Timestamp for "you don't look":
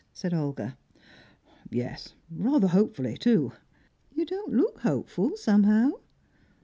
4.11-4.79